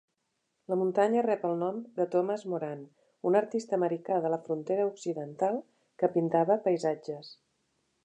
[0.71, 2.81] La muntanya rep el nom de Thomas Moran,
[3.33, 5.65] un artista americà de la frontera occidental
[6.03, 7.35] que pintava paisatges.